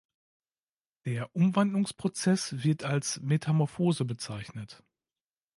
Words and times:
Der 1.05 1.29
Umwandlungsprozess 1.35 2.63
wird 2.63 2.83
als 2.83 3.19
Metamorphose 3.19 4.03
bezeichnet. 4.03 4.81